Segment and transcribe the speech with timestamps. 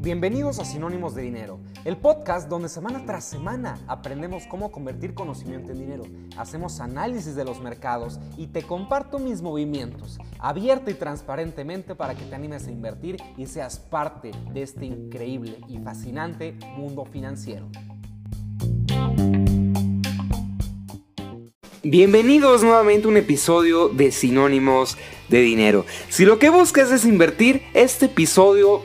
[0.00, 5.72] Bienvenidos a Sinónimos de Dinero, el podcast donde semana tras semana aprendemos cómo convertir conocimiento
[5.72, 6.04] en dinero,
[6.38, 12.24] hacemos análisis de los mercados y te comparto mis movimientos, abierto y transparentemente para que
[12.24, 17.68] te animes a invertir y seas parte de este increíble y fascinante mundo financiero.
[21.90, 24.98] Bienvenidos nuevamente a un episodio de Sinónimos
[25.30, 25.86] de Dinero.
[26.10, 28.82] Si lo que buscas es invertir, este episodio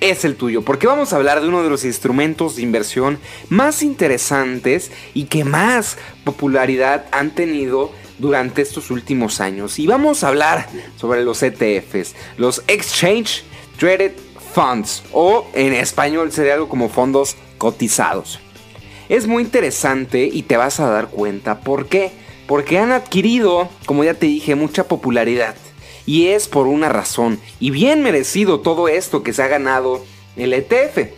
[0.00, 3.82] es el tuyo, porque vamos a hablar de uno de los instrumentos de inversión más
[3.82, 7.90] interesantes y que más popularidad han tenido
[8.20, 9.80] durante estos últimos años.
[9.80, 13.42] Y vamos a hablar sobre los ETFs, los Exchange
[13.80, 14.12] Traded
[14.54, 18.38] Funds, o en español sería algo como fondos cotizados.
[19.08, 22.22] Es muy interesante y te vas a dar cuenta por qué.
[22.46, 25.54] Porque han adquirido, como ya te dije, mucha popularidad.
[26.06, 30.04] Y es por una razón, y bien merecido todo esto que se ha ganado
[30.36, 31.12] el ETF.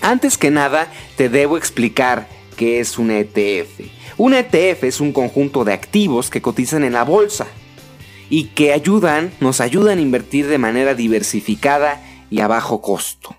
[0.00, 3.80] Antes que nada, te debo explicar qué es un ETF.
[4.16, 7.46] Un ETF es un conjunto de activos que cotizan en la bolsa
[8.30, 13.36] y que ayudan, nos ayudan a invertir de manera diversificada y a bajo costo.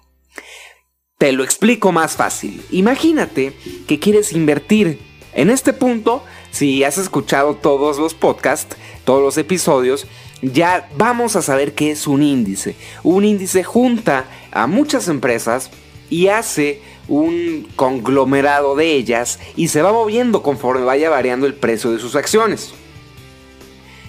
[1.18, 2.62] Te lo explico más fácil.
[2.72, 3.54] Imagínate
[3.88, 5.00] que quieres invertir.
[5.34, 6.24] En este punto,
[6.56, 10.08] si has escuchado todos los podcasts, todos los episodios,
[10.42, 12.78] ya vamos a saber qué es un índice.
[13.04, 15.70] Un índice junta a muchas empresas
[16.10, 21.92] y hace un conglomerado de ellas y se va moviendo conforme vaya variando el precio
[21.92, 22.74] de sus acciones.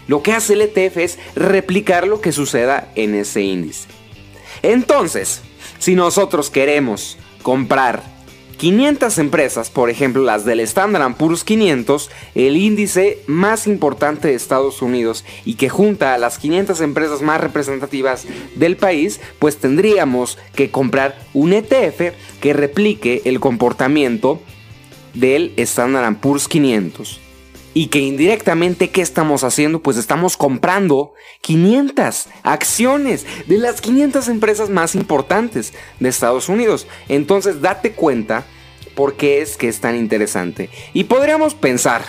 [0.07, 3.89] Lo que hace el ETF es replicar lo que suceda en ese índice.
[4.63, 5.43] Entonces,
[5.81, 8.16] si nosotros queremos comprar
[8.59, 14.81] 500 empresas, por ejemplo las del Standard Poor's 500, el índice más importante de Estados
[14.81, 20.71] Unidos y que junta a las 500 empresas más representativas del país, pues tendríamos que
[20.71, 24.41] comprar un ETF que replique el comportamiento
[25.13, 27.26] del Standard Poor's 500.
[27.77, 29.83] Y que indirectamente, ¿qué estamos haciendo?
[29.83, 36.87] Pues estamos comprando 500 acciones de las 500 empresas más importantes de Estados Unidos.
[37.11, 38.47] Entonces, date cuenta
[38.95, 40.71] por qué es que es tan interesante.
[40.95, 42.03] Y podríamos pensar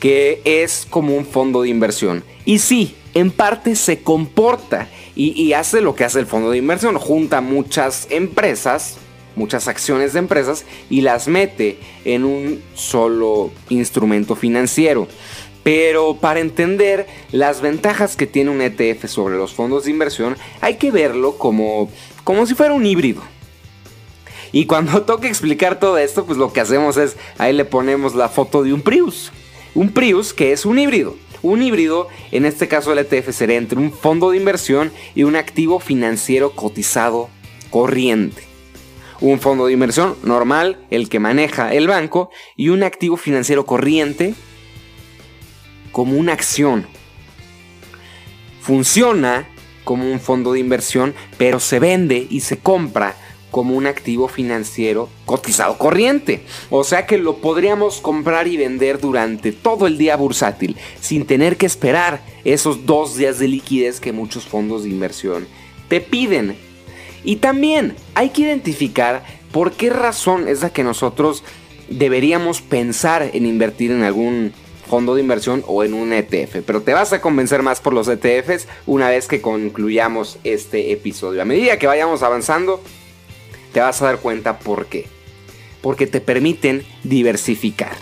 [0.00, 2.24] que es como un fondo de inversión.
[2.44, 6.58] Y sí, en parte se comporta y, y hace lo que hace el fondo de
[6.58, 6.98] inversión.
[6.98, 8.96] Junta muchas empresas
[9.36, 15.08] muchas acciones de empresas y las mete en un solo instrumento financiero.
[15.62, 20.76] Pero para entender las ventajas que tiene un ETF sobre los fondos de inversión, hay
[20.76, 21.90] que verlo como,
[22.22, 23.22] como si fuera un híbrido.
[24.52, 28.28] Y cuando toque explicar todo esto, pues lo que hacemos es, ahí le ponemos la
[28.28, 29.32] foto de un Prius.
[29.74, 31.16] Un Prius que es un híbrido.
[31.42, 35.36] Un híbrido, en este caso el ETF, sería entre un fondo de inversión y un
[35.36, 37.28] activo financiero cotizado
[37.70, 38.53] corriente
[39.20, 44.34] un fondo de inversión normal, el que maneja el banco, y un activo financiero corriente
[45.92, 46.86] como una acción.
[48.60, 49.46] Funciona
[49.84, 53.14] como un fondo de inversión, pero se vende y se compra
[53.54, 56.42] como un activo financiero cotizado corriente.
[56.70, 61.56] O sea que lo podríamos comprar y vender durante todo el día bursátil, sin tener
[61.56, 65.46] que esperar esos dos días de liquidez que muchos fondos de inversión
[65.88, 66.56] te piden.
[67.24, 71.42] Y también hay que identificar por qué razón es la que nosotros
[71.88, 74.52] deberíamos pensar en invertir en algún
[74.88, 76.58] fondo de inversión o en un ETF.
[76.66, 81.42] Pero te vas a convencer más por los ETFs una vez que concluyamos este episodio.
[81.42, 82.82] A medida que vayamos avanzando,
[83.72, 85.06] te vas a dar cuenta por qué.
[85.80, 87.96] Porque te permiten diversificar.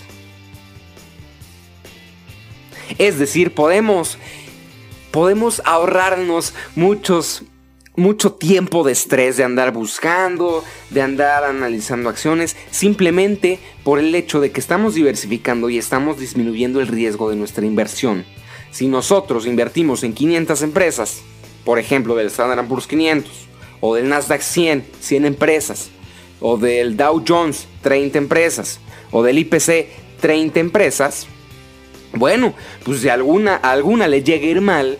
[2.99, 4.19] Es decir, podemos,
[5.11, 7.45] podemos ahorrarnos muchos
[7.97, 14.41] mucho tiempo de estrés de andar buscando, de andar analizando acciones, simplemente por el hecho
[14.41, 18.25] de que estamos diversificando y estamos disminuyendo el riesgo de nuestra inversión.
[18.71, 21.23] Si nosotros invertimos en 500 empresas,
[21.65, 23.31] por ejemplo del Standard Poor's 500,
[23.81, 25.91] o del Nasdaq 100, 100 empresas,
[26.41, 28.81] o del Dow Jones, 30 empresas,
[29.11, 29.89] o del IPC,
[30.21, 31.27] 30 empresas,
[32.15, 32.55] bueno,
[32.85, 34.99] pues si alguna, a alguna le llega a ir mal,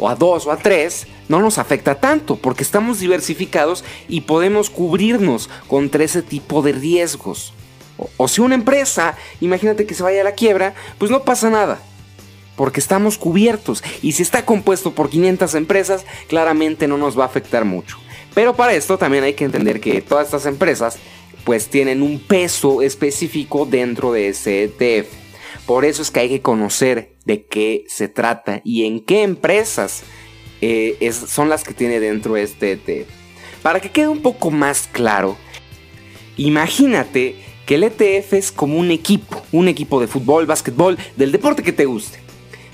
[0.00, 4.70] o a dos o a tres, no nos afecta tanto porque estamos diversificados y podemos
[4.70, 7.52] cubrirnos contra ese tipo de riesgos.
[8.16, 11.80] O, si una empresa, imagínate que se vaya a la quiebra, pues no pasa nada.
[12.56, 13.84] Porque estamos cubiertos.
[14.02, 17.98] Y si está compuesto por 500 empresas, claramente no nos va a afectar mucho.
[18.34, 20.98] Pero para esto también hay que entender que todas estas empresas
[21.44, 25.19] pues tienen un peso específico dentro de ese ETF.
[25.70, 30.02] Por eso es que hay que conocer de qué se trata y en qué empresas
[30.60, 33.08] eh, son las que tiene dentro este ETF.
[33.62, 35.36] Para que quede un poco más claro,
[36.36, 37.36] imagínate
[37.66, 41.70] que el ETF es como un equipo, un equipo de fútbol, básquetbol, del deporte que
[41.70, 42.18] te guste.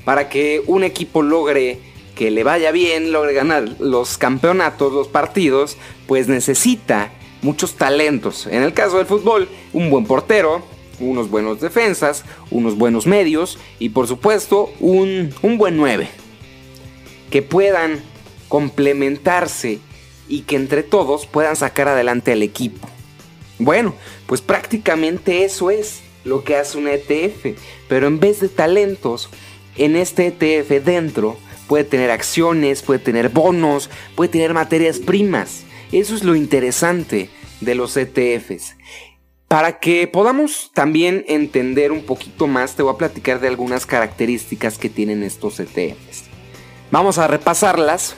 [0.06, 1.80] Para que un equipo logre
[2.14, 5.76] que le vaya bien, logre ganar los campeonatos, los partidos,
[6.06, 7.12] pues necesita
[7.42, 8.46] muchos talentos.
[8.46, 13.90] En el caso del fútbol, un buen portero, unos buenos defensas, unos buenos medios y
[13.90, 16.08] por supuesto un, un buen 9.
[17.30, 18.00] Que puedan
[18.48, 19.80] complementarse
[20.28, 22.88] y que entre todos puedan sacar adelante al equipo.
[23.58, 23.94] Bueno,
[24.26, 27.58] pues prácticamente eso es lo que hace un ETF,
[27.88, 29.30] pero en vez de talentos,
[29.76, 35.64] en este ETF dentro puede tener acciones, puede tener bonos, puede tener materias primas.
[35.92, 38.76] Eso es lo interesante de los ETFs.
[39.48, 44.76] Para que podamos también entender un poquito más, te voy a platicar de algunas características
[44.76, 46.24] que tienen estos ETFs.
[46.90, 48.16] Vamos a repasarlas.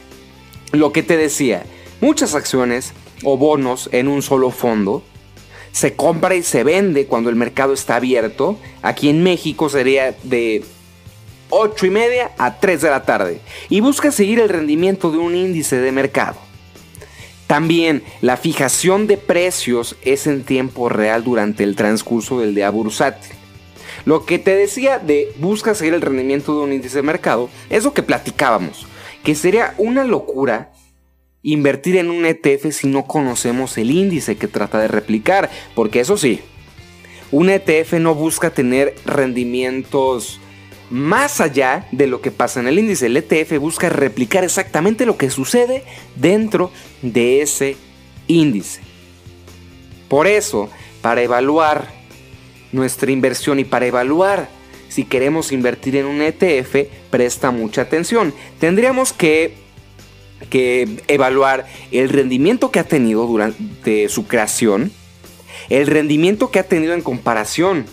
[0.72, 1.64] Lo que te decía,
[2.00, 2.94] muchas acciones
[3.24, 5.02] o bonos en un solo fondo
[5.72, 8.58] se compra y se vende cuando el mercado está abierto.
[8.80, 10.64] Aquí en México sería de
[11.50, 13.40] 8 y media a 3 de la tarde.
[13.68, 16.47] Y busca seguir el rendimiento de un índice de mercado.
[17.48, 23.32] También la fijación de precios es en tiempo real durante el transcurso del día bursátil.
[24.04, 27.84] Lo que te decía de busca seguir el rendimiento de un índice de mercado es
[27.84, 28.86] lo que platicábamos,
[29.24, 30.72] que sería una locura
[31.42, 36.18] invertir en un ETF si no conocemos el índice que trata de replicar, porque eso
[36.18, 36.40] sí,
[37.30, 40.38] un ETF no busca tener rendimientos
[40.90, 43.06] más allá de lo que pasa en el índice.
[43.06, 45.84] El ETF busca replicar exactamente lo que sucede
[46.16, 46.70] dentro
[47.02, 47.76] de ese
[48.26, 48.80] índice.
[50.08, 50.70] Por eso,
[51.02, 51.88] para evaluar
[52.72, 54.48] nuestra inversión y para evaluar
[54.88, 58.32] si queremos invertir en un ETF, presta mucha atención.
[58.58, 59.54] Tendríamos que,
[60.48, 64.90] que evaluar el rendimiento que ha tenido durante su creación,
[65.68, 67.84] el rendimiento que ha tenido en comparación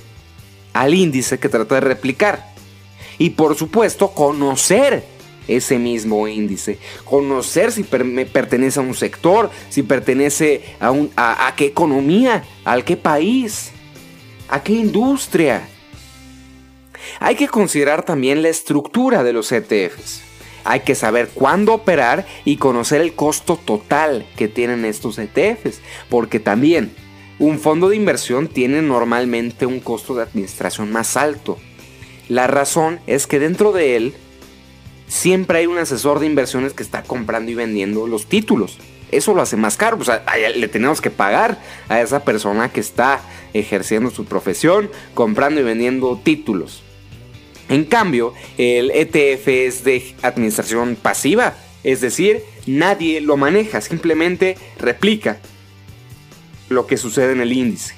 [0.71, 2.54] al índice que trata de replicar
[3.17, 5.03] y por supuesto conocer
[5.47, 11.65] ese mismo índice, conocer si pertenece a un sector, si pertenece a, un, a, qué
[11.65, 13.71] economía, a qué país,
[14.49, 15.67] a qué industria.
[17.19, 20.21] Hay que considerar también la estructura de los ETFs.
[20.63, 25.79] Hay que saber cuándo operar y conocer el costo total que tienen estos ETFs,
[26.09, 26.91] porque también
[27.37, 31.59] un fondo de inversión tiene normalmente un costo de administración más alto.
[32.29, 34.13] La razón es que dentro de él
[35.07, 38.79] siempre hay un asesor de inversiones que está comprando y vendiendo los títulos.
[39.11, 39.97] Eso lo hace más caro.
[39.99, 40.23] O sea,
[40.55, 43.21] le tenemos que pagar a esa persona que está
[43.53, 46.83] ejerciendo su profesión, comprando y vendiendo títulos.
[47.69, 51.55] En cambio, el ETF es de administración pasiva.
[51.83, 55.39] Es decir, nadie lo maneja, simplemente replica
[56.69, 57.93] lo que sucede en el índice.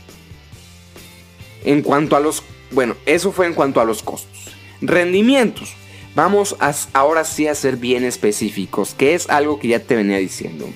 [1.63, 4.55] En cuanto a los bueno, eso fue en cuanto a los costos.
[4.81, 5.73] Rendimientos.
[6.15, 10.17] Vamos a, ahora sí a ser bien específicos, que es algo que ya te venía
[10.17, 10.67] diciendo.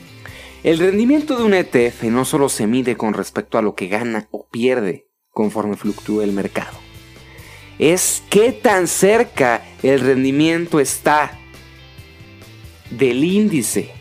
[0.63, 4.27] El rendimiento de un ETF no solo se mide con respecto a lo que gana
[4.29, 6.77] o pierde conforme fluctúe el mercado.
[7.79, 11.39] Es qué tan cerca el rendimiento está
[12.91, 13.91] del índice.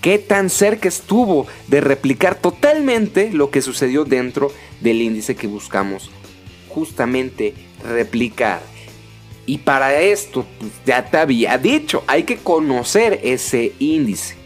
[0.00, 6.10] Qué tan cerca estuvo de replicar totalmente lo que sucedió dentro del índice que buscamos
[6.68, 8.60] justamente replicar.
[9.46, 14.36] Y para esto, pues, ya te había dicho, hay que conocer ese índice.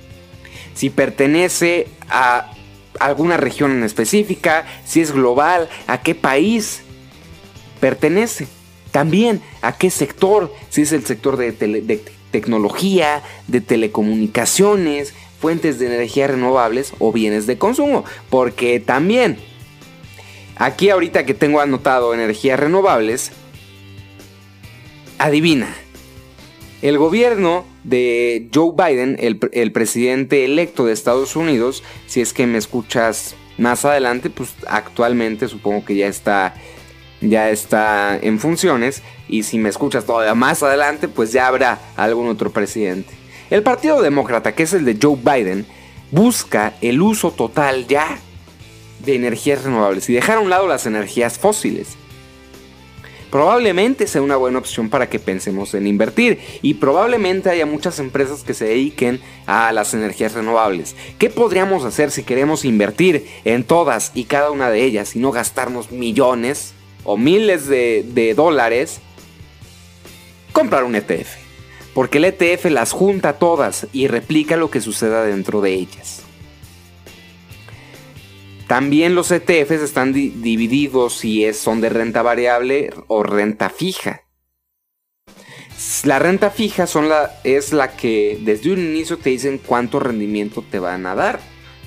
[0.74, 2.52] Si pertenece a
[3.00, 6.82] alguna región en específica, si es global, a qué país
[7.80, 8.46] pertenece.
[8.92, 15.86] También a qué sector, si es el sector de, de tecnología, de telecomunicaciones, fuentes de
[15.86, 18.04] energía renovables o bienes de consumo.
[18.30, 19.38] Porque también
[20.56, 23.32] Aquí ahorita que tengo anotado energías renovables,
[25.18, 25.74] adivina.
[26.82, 32.58] El gobierno de Joe Biden, el, presidente electo de Estados Unidos, si es que me
[32.58, 36.54] escuchas más adelante, pues actualmente supongo que ya está,
[37.20, 39.02] ya está en funciones.
[39.28, 43.14] Y si me escuchas todavía más adelante, pues ya habrá algún otro presidente.
[43.48, 45.66] El Partido Demócrata, que es el de Joe Biden,
[46.10, 48.18] busca el uso total ya
[49.04, 51.96] de energías renovables y dejar a un lado las energías fósiles.
[53.32, 58.42] Probablemente sea una buena opción para que pensemos en invertir y probablemente haya muchas empresas
[58.42, 60.94] que se dediquen a las energías renovables.
[61.18, 65.32] ¿Qué podríamos hacer si queremos invertir en todas y cada una de ellas y no
[65.32, 69.00] gastarnos millones o miles de, de dólares?
[70.52, 71.40] Comprar un ETF.
[71.94, 76.21] porque el ETF las junta todas y replica lo que suceda dentro de ellas.
[78.72, 84.22] También los ETFs están divididos si es, son de renta variable o renta fija.
[86.04, 90.64] La renta fija son la, es la que desde un inicio te dicen cuánto rendimiento
[90.70, 91.38] te van a dar,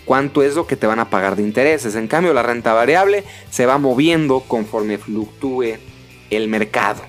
[0.06, 1.96] cuánto es lo que te van a pagar de intereses.
[1.96, 5.80] En cambio, la renta variable se va moviendo conforme fluctúe
[6.30, 7.01] el mercado.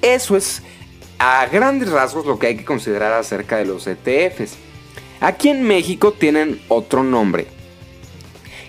[0.00, 0.62] Eso es
[1.18, 4.56] a grandes rasgos lo que hay que considerar acerca de los ETFs.
[5.20, 7.46] Aquí en México tienen otro nombre,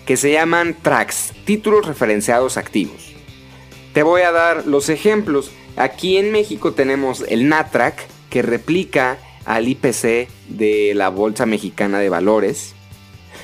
[0.05, 3.13] que se llaman TRACs, títulos referenciados activos.
[3.93, 5.51] Te voy a dar los ejemplos.
[5.75, 12.09] Aquí en México tenemos el NATRAC, que replica al IPC de la Bolsa Mexicana de
[12.09, 12.75] Valores.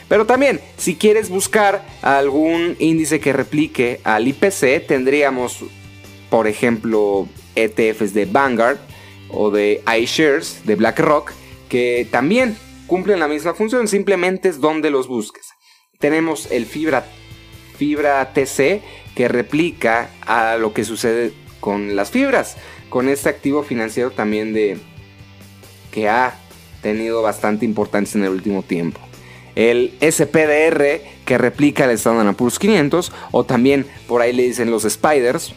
[0.07, 5.59] Pero también, si quieres buscar algún índice que replique al IPC, tendríamos,
[6.29, 8.77] por ejemplo, ETFs de Vanguard
[9.29, 11.31] o de iShares de BlackRock,
[11.69, 12.57] que también
[12.93, 15.47] cumplen la misma función, simplemente es donde los busques.
[15.97, 17.03] Tenemos el Fibra,
[17.75, 18.83] Fibra TC
[19.15, 22.55] que replica a lo que sucede con las fibras,
[22.89, 24.77] con este activo financiero también de
[25.89, 26.35] que ha
[26.83, 28.99] tenido bastante importancia en el último tiempo.
[29.55, 34.83] El SPDR que replica el Standard Poor's 500 o también por ahí le dicen los
[34.83, 35.55] Spiders.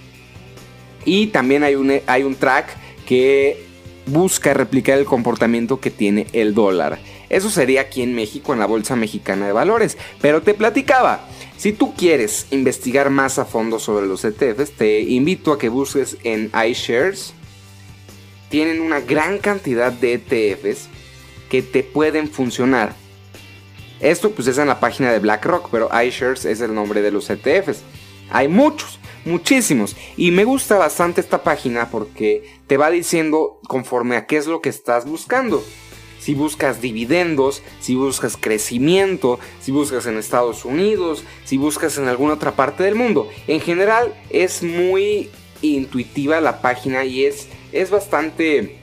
[1.05, 2.75] Y también hay un, hay un track
[3.05, 3.63] que
[4.07, 6.99] busca replicar el comportamiento que tiene el dólar.
[7.29, 9.97] Eso sería aquí en México en la Bolsa Mexicana de Valores.
[10.21, 15.53] Pero te platicaba, si tú quieres investigar más a fondo sobre los ETFs, te invito
[15.53, 17.33] a que busques en iShares.
[18.49, 20.89] Tienen una gran cantidad de ETFs
[21.51, 22.95] que te pueden funcionar.
[23.99, 27.29] Esto pues es en la página de BlackRock, pero iShares es el nombre de los
[27.31, 27.81] ETFs.
[28.31, 29.97] Hay muchos, muchísimos.
[30.17, 34.61] Y me gusta bastante esta página porque te va diciendo conforme a qué es lo
[34.61, 35.65] que estás buscando
[36.27, 42.35] si buscas dividendos, si buscas crecimiento, si buscas en Estados Unidos, si buscas en alguna
[42.35, 43.29] otra parte del mundo.
[43.47, 45.31] En general es muy
[45.63, 48.79] intuitiva la página y es, es bastante,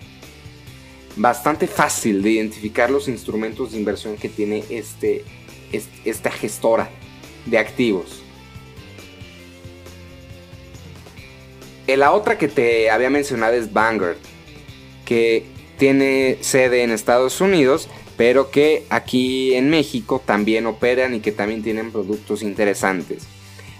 [1.17, 5.25] bastante fácil de identificar los instrumentos de inversión que tiene este,
[6.05, 6.89] esta gestora
[7.45, 8.23] de activos.
[11.87, 14.15] Eh, la otra que te había mencionado es Vanguard,
[15.03, 15.51] que
[15.83, 21.61] tiene sede en Estados Unidos, pero que aquí en México también operan y que también
[21.61, 23.27] tienen productos interesantes.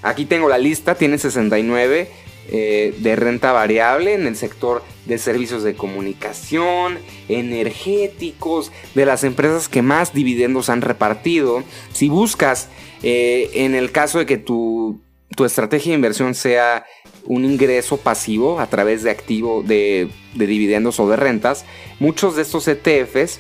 [0.02, 2.10] Aquí tengo la lista, tiene 69
[2.52, 9.70] eh, de renta variable en el sector de servicios de comunicación, energéticos, de las empresas
[9.70, 11.64] que más dividendos han repartido.
[11.94, 12.68] Si buscas,
[13.02, 15.00] eh, en el caso de que tu,
[15.38, 16.84] tu estrategia de inversión sea
[17.26, 21.66] un ingreso pasivo a través de activo de, dividendos o de rentas,
[22.00, 23.40] muchos de estos ETFs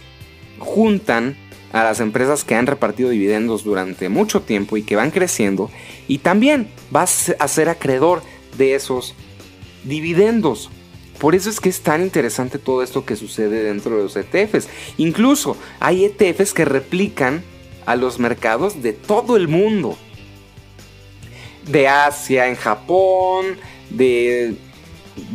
[0.59, 1.35] juntan
[1.71, 5.71] a las empresas que han repartido dividendos durante mucho tiempo y que van creciendo
[6.07, 8.21] y también vas a ser acreedor
[8.57, 9.15] de esos
[9.83, 10.69] dividendos.
[11.19, 14.67] Por eso es que es tan interesante todo esto que sucede dentro de los ETFs.
[14.97, 17.43] Incluso hay ETFs que replican
[17.85, 19.97] a los mercados de todo el mundo.
[21.67, 23.57] De Asia, en Japón,
[23.93, 24.55] de,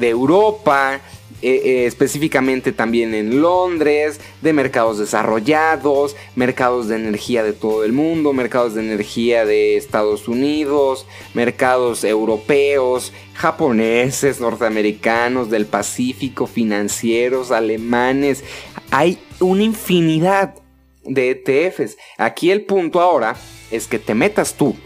[0.01, 1.01] Europa,
[1.41, 7.93] eh, eh, específicamente también en Londres, de mercados desarrollados, mercados de energía de todo el
[7.93, 18.43] mundo, mercados de energía de Estados Unidos, mercados europeos, japoneses, norteamericanos, del Pacífico, financieros, alemanes.
[18.91, 20.55] Hay una infinidad
[21.05, 21.97] de ETFs.
[22.17, 23.37] Aquí el punto ahora
[23.71, 24.77] es que te metas tú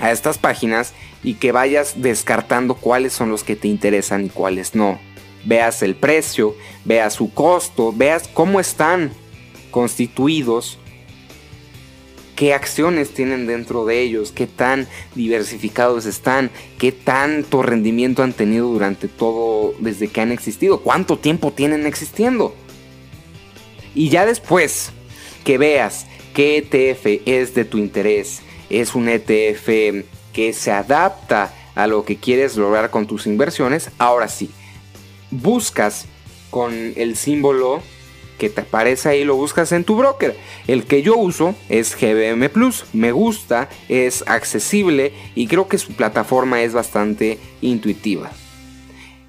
[0.00, 0.92] a estas páginas
[1.26, 5.00] y que vayas descartando cuáles son los que te interesan y cuáles no.
[5.44, 6.54] Veas el precio,
[6.84, 9.10] veas su costo, veas cómo están
[9.72, 10.78] constituidos,
[12.36, 18.68] qué acciones tienen dentro de ellos, qué tan diversificados están, qué tanto rendimiento han tenido
[18.68, 22.54] durante todo desde que han existido, cuánto tiempo tienen existiendo.
[23.96, 24.92] Y ya después
[25.42, 30.06] que veas qué ETF es de tu interés, es un ETF
[30.36, 34.50] que se adapta a lo que quieres lograr con tus inversiones, ahora sí,
[35.30, 36.04] buscas
[36.50, 37.80] con el símbolo
[38.38, 40.36] que te aparece ahí, lo buscas en tu broker.
[40.66, 45.94] El que yo uso es GBM Plus, me gusta, es accesible y creo que su
[45.94, 48.30] plataforma es bastante intuitiva.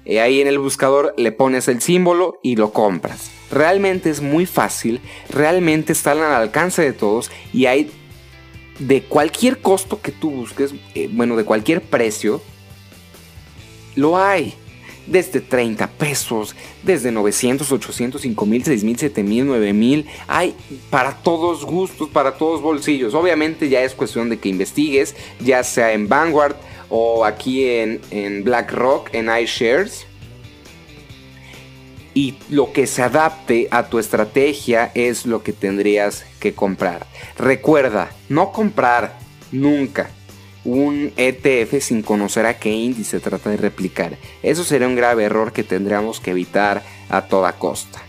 [0.04, 3.30] Eh, ahí en el buscador le pones el símbolo y lo compras.
[3.50, 5.00] Realmente es muy fácil,
[5.30, 7.90] realmente está al alcance de todos y hay
[8.78, 12.40] de cualquier costo que tú busques, eh, bueno, de cualquier precio,
[13.94, 14.54] lo hay.
[15.06, 20.06] desde 30 pesos, desde 900, 800, 5000, 6000, 7000, 9000.
[20.26, 20.54] Hay
[20.90, 23.14] para todos gustos, para todos bolsillos.
[23.14, 26.56] Obviamente ya es cuestión de que investigues, ya sea en Vanguard
[26.90, 30.07] o aquí en, en BlackRock, en iShares.
[32.18, 37.06] Y lo que se adapte a tu estrategia es lo que tendrías que comprar.
[37.38, 39.16] Recuerda, no comprar
[39.52, 40.10] nunca
[40.64, 44.16] un ETF sin conocer a qué índice trata de replicar.
[44.42, 48.02] Eso sería un grave error que tendríamos que evitar a toda costa.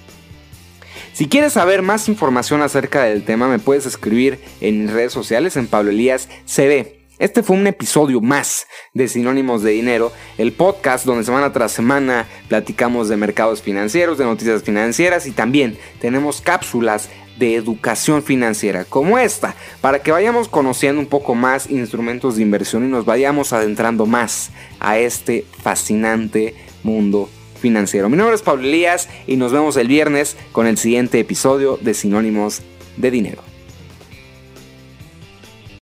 [1.13, 5.55] Si quieres saber más información acerca del tema, me puedes escribir en mis redes sociales
[5.55, 6.98] en Pablo Elías CB.
[7.19, 12.25] Este fue un episodio más de Sinónimos de Dinero, el podcast donde semana tras semana
[12.47, 19.19] platicamos de mercados financieros, de noticias financieras y también tenemos cápsulas de educación financiera como
[19.19, 24.05] esta, para que vayamos conociendo un poco más instrumentos de inversión y nos vayamos adentrando
[24.05, 28.07] más a este fascinante mundo financiero.
[28.07, 31.93] Mi nombre es Pablo Elías y nos vemos el viernes con el siguiente episodio de
[31.93, 32.61] Sinónimos
[32.95, 33.58] de Dinero.